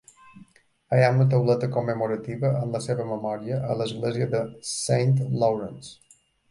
Hi 0.97 1.03
ha 1.07 1.11
una 1.15 1.27
tauleta 1.33 1.69
commemorativa 1.75 2.51
en 2.63 2.73
la 2.77 2.81
seva 2.89 3.07
memòria 3.13 3.63
a 3.75 3.79
l'església 3.83 4.31
de 4.37 4.45
Saint 4.75 5.19
Lawrence. 5.45 6.23